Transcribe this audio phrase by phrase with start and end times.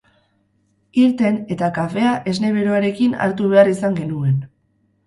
[1.01, 4.39] Irten eta kafea esne beroarekin hartu behar izan genuen.